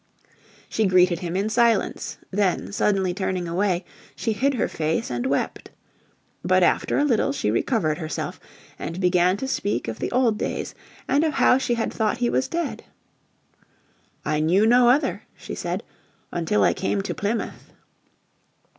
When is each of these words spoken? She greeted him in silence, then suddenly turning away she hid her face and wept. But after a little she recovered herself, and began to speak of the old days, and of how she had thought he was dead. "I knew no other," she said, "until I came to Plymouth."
She 0.67 0.87
greeted 0.87 1.19
him 1.19 1.35
in 1.35 1.47
silence, 1.47 2.17
then 2.31 2.71
suddenly 2.71 3.13
turning 3.13 3.47
away 3.47 3.85
she 4.15 4.33
hid 4.33 4.55
her 4.55 4.67
face 4.67 5.11
and 5.11 5.27
wept. 5.27 5.69
But 6.43 6.63
after 6.63 6.97
a 6.97 7.03
little 7.05 7.31
she 7.31 7.51
recovered 7.51 7.99
herself, 7.99 8.39
and 8.79 8.99
began 8.99 9.37
to 9.37 9.47
speak 9.47 9.87
of 9.87 9.99
the 9.99 10.09
old 10.11 10.39
days, 10.39 10.73
and 11.07 11.23
of 11.23 11.33
how 11.33 11.59
she 11.59 11.75
had 11.75 11.93
thought 11.93 12.17
he 12.17 12.31
was 12.31 12.47
dead. 12.47 12.83
"I 14.25 14.39
knew 14.39 14.65
no 14.65 14.89
other," 14.89 15.21
she 15.37 15.53
said, 15.53 15.83
"until 16.31 16.63
I 16.63 16.73
came 16.73 17.03
to 17.03 17.13
Plymouth." 17.13 17.71